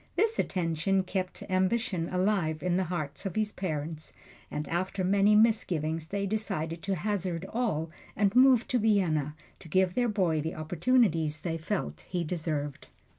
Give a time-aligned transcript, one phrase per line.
[0.15, 4.13] This attention kept ambition alive in the hearts of his parents,
[4.49, 9.93] and after many misgivings they decided to hazard all and move to Vienna to give
[9.93, 12.87] their boy the opportunities they felt he deserved.